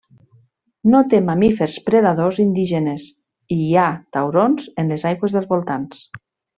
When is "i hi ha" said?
3.59-3.87